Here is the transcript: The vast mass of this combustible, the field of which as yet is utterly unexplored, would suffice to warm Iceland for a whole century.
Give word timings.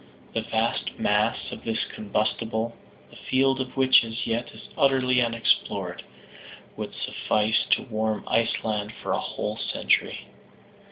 The 0.33 0.41
vast 0.41 0.97
mass 0.97 1.37
of 1.51 1.63
this 1.63 1.85
combustible, 1.93 2.75
the 3.11 3.15
field 3.17 3.61
of 3.61 3.77
which 3.77 4.03
as 4.03 4.25
yet 4.25 4.49
is 4.49 4.67
utterly 4.75 5.21
unexplored, 5.21 6.03
would 6.75 6.95
suffice 6.95 7.63
to 7.69 7.83
warm 7.83 8.23
Iceland 8.27 8.93
for 9.03 9.11
a 9.11 9.19
whole 9.19 9.57
century. 9.57 10.25